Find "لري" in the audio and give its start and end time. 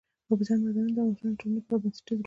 2.17-2.19